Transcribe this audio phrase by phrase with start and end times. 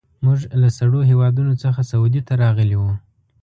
[0.25, 2.93] موږ له سړو هېوادونو څخه سعودي ته راغلي وو.